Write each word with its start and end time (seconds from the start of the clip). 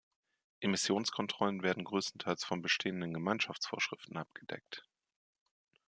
Emissionskontrollen 0.61 1.61
werden 1.61 1.83
größtenteils 1.83 2.43
von 2.43 2.63
bestehenden 2.63 3.13
Gemeinschaftsvorschriften 3.13 4.17
abgedeckt. 4.17 4.83